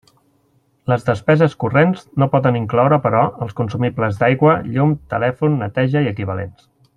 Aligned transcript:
Les 0.91 1.03
despeses 1.09 1.53
corrents 1.63 2.01
no 2.23 2.27
poden 2.35 2.57
incloure, 2.61 2.99
però, 3.03 3.21
els 3.47 3.53
consumibles 3.61 4.19
d'aigua, 4.23 4.57
llum, 4.71 4.97
telèfon, 5.15 5.61
neteja 5.65 6.03
i 6.09 6.15
equivalents. 6.15 6.67